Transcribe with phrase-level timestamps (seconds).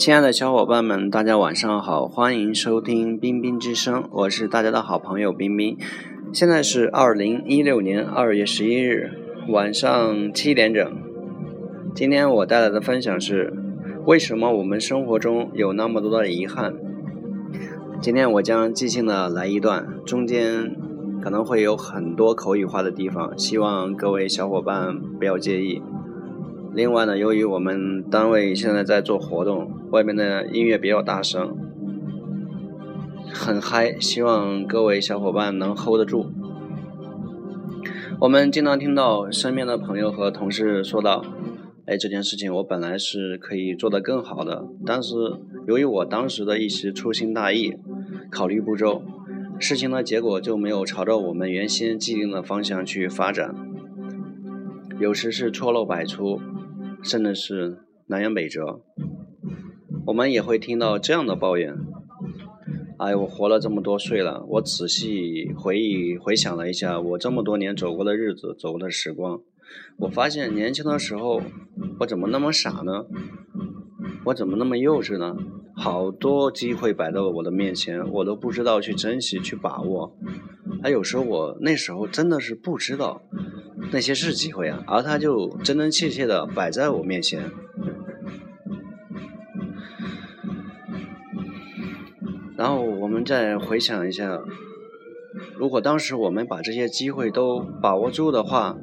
[0.00, 5.76] 亲爱的小伙伴们，大家晚上好，欢迎收听冰冰之声，我是大家的好朋友冰冰。
[6.32, 9.10] 现在是二零一六年二月十一日
[9.48, 10.90] 晚上七点整。
[11.94, 13.52] 今天我带来的分享是：
[14.06, 16.72] 为什么我们生活中有那么多的遗憾？
[18.00, 20.74] 今天我将即兴的来一段，中间
[21.22, 25.82] 可能会有很多口语化的地方，希望各位小伙伴不要介意。
[26.72, 31.56] 另外呢，由于我们单位现在在做活动，外面的音乐比较大声，
[33.32, 36.30] 很嗨，希望各位小伙伴能 hold 得住。
[38.20, 41.24] 我们经常听到身边的朋友和同事说到
[41.86, 45.14] ：“哎，这件事情我本来是可以做得更好的，但是
[45.66, 47.74] 由于我当时的一时粗心大意，
[48.30, 49.02] 考虑不周，
[49.58, 53.54] 事情的结果就没有朝着我们原先既定的方向去发展，
[55.00, 56.40] 有时是错漏百出。”
[57.02, 57.78] 甚至是
[58.08, 58.82] 南辕北辙，
[60.04, 61.74] 我们也会听到这样的抱怨
[63.00, 69.40] ：“哎，我活了这么多岁了，我仔细回忆回想了一下我这么多年走过的日子，走过的时光，
[69.96, 71.40] 我发现年轻的时候
[72.00, 73.06] 我怎么那么傻呢？
[74.26, 75.34] 我怎么那么幼稚呢？
[75.74, 80.14] 好多机会摆到了我的面前，我都不知道去珍惜、去把握。
[80.82, 83.22] 还有时候我那时候真的是不知道。”
[83.92, 87.50] 那些是机会啊，而它就真真切切的摆在我面前。
[92.56, 94.42] 然后我们再回想一下，
[95.56, 98.76] 如果当时我们把这些机会都把握住的话，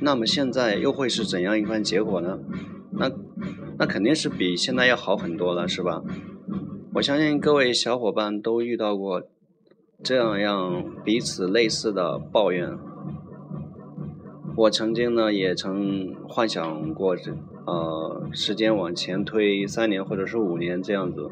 [0.00, 2.38] 那么现在又会是怎样一番结果呢？
[2.92, 3.10] 那
[3.78, 6.02] 那肯定是比现在要好很多了，是吧？
[6.94, 9.22] 我相信各位小伙伴都遇到过
[10.02, 12.78] 这样样彼此类似的抱怨。
[14.56, 17.16] 我曾经呢，也曾幻想过，
[17.66, 21.28] 呃，时间往前推三年或者是五年这样子。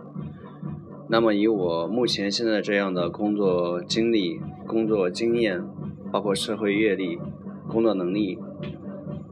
[1.09, 5.62] 那么以我目前现在这样的工作经历、工作经验，
[6.10, 7.21] 包括社会阅历、
[7.69, 8.38] 工作能力，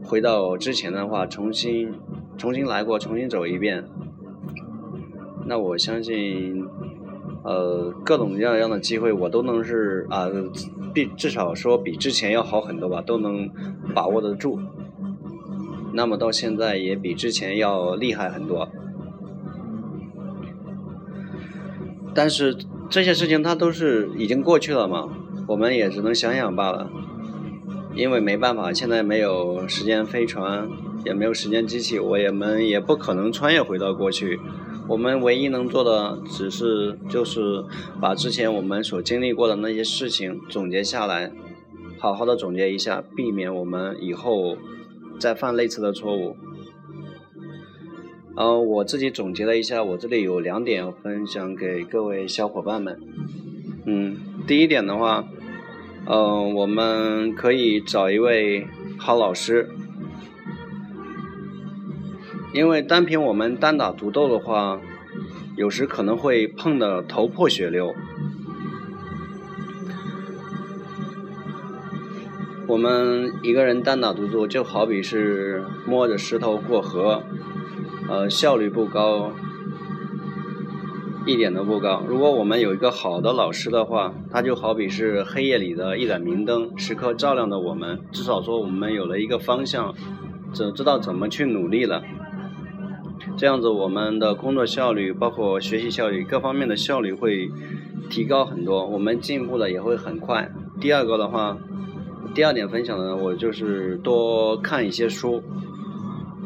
[0.05, 1.93] 回到之前的话，重新
[2.39, 3.85] 重新来过，重新走一遍，
[5.47, 6.65] 那我相信。
[7.43, 10.29] 呃，各种各样的机会我都能是啊，
[10.93, 13.49] 比至少说比之前要好很多吧，都能
[13.95, 14.61] 把握得住。
[15.93, 18.69] 那么到现在也比之前要厉害很多。
[22.13, 22.57] 但是
[22.89, 25.09] 这些事情它都是已经过去了嘛，
[25.47, 26.91] 我们也只能想想罢了。
[27.95, 30.69] 因为没办法，现在没有时间飞船，
[31.05, 34.39] 也没有时间机器，我也们也不可能穿越回到过去。
[34.91, 37.65] 我们唯一能做的，只是就是
[38.01, 41.31] 把之前我们所经历过的那些事情总结下来，
[41.97, 44.57] 好好的总结一下，避免我们以后
[45.21, 46.37] 再犯类似的错误。
[48.35, 53.01] 呃，我自己总结了一下，我这里有两点分享给各位小伙伴们。
[53.85, 55.25] 嗯，第一点的话，
[56.07, 58.67] 嗯，我们可以找一位
[58.99, 59.71] 好老师。
[62.53, 64.81] 因为单凭我们单打独斗的话，
[65.57, 67.95] 有时可能会碰得头破血流。
[72.67, 77.23] 我们一个人单打独斗，就好比是摸着石头过河，
[78.09, 79.33] 呃，效率不高，
[81.27, 82.03] 一点都不高。
[82.07, 88.01] 如果我们有一个好的老师的话，他就好比是黑夜里的一盏明灯，时刻照亮着我们。
[88.13, 89.95] 至少说，我们有了一个方向，
[90.53, 92.03] 只知道怎么去努力了。
[93.37, 97.51] 这样子，我们的工作效率，包括学习效率，各方面的效率会
[98.09, 100.51] 提高很多，我们进步的也会很快。
[100.81, 101.57] 第二个的话，
[102.35, 105.43] 第二点分享的，我就是多看一些书，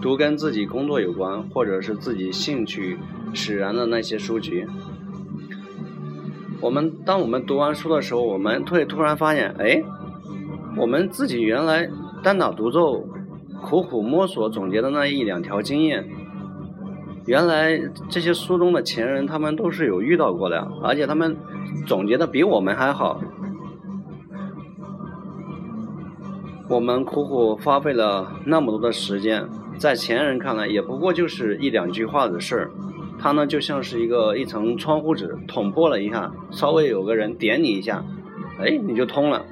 [0.02, 2.98] 读跟自己工作有关，或者是自己兴趣
[3.32, 4.64] 使然的那些书籍。
[6.60, 9.82] 我们当我们读完书的时候，我们会突然发现，哎，
[10.76, 11.88] 我们自己原来
[12.22, 13.06] 单打独斗、
[13.62, 16.08] 苦苦摸索总结的那一两条经验。
[17.26, 17.80] 原来
[18.10, 21.36] 这些书中的前人，他们都是有遇到过的，而且他们
[21.86, 23.20] 总结的比我们还好。
[26.68, 29.46] 我们苦苦花费了那么多的时间，
[29.78, 32.70] 在前人看来也不过就是一两句话的事儿，
[33.18, 38.04] 它呢就像是一个一层窗户纸捅破了一下，稍微有个人点你一下，
[38.58, 39.44] 哎，你就通了。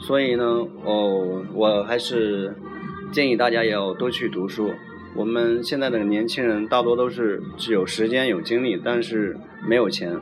[0.00, 0.44] 所以呢，
[0.84, 2.54] 哦，我还是
[3.12, 4.70] 建议大家要多去读书。
[5.16, 9.36] 我们现在的年轻人大多都是只有时间有精力，但是
[9.66, 10.18] 没有钱。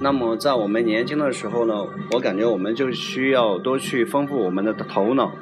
[0.00, 5.32] 那么在我们年轻的时候呢，我感觉我们就需要多去丰富我们的头脑，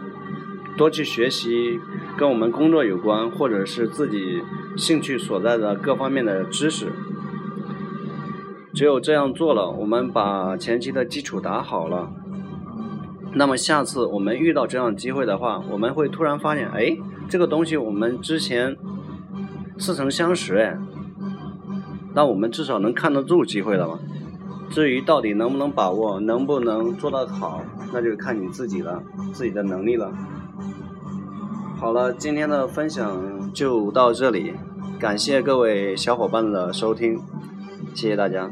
[0.76, 1.79] 多去学习
[2.17, 4.43] 跟我们工作有关，或者是自己
[4.76, 6.87] 兴趣所在的各方面的知识。
[8.75, 12.11] 只有这样做了，我们把前期的基础打好了，
[13.35, 16.97] 那么下次我们遇到这样机会的话，我们会突然发现，哎，
[17.29, 18.76] 这个东西我们之前
[19.78, 20.78] 似曾相识，哎，
[22.14, 23.99] 那我们至少能看得住机会了嘛。
[24.70, 27.62] 至于到底能不能把握，能不能做到好，
[27.93, 29.02] 那就看你自己了，
[29.32, 30.12] 自己的能力了。
[31.78, 34.55] 好了，今天的分享就到这里，
[34.99, 37.20] 感谢各位小伙伴的收听。
[37.94, 38.50] 谢谢大家。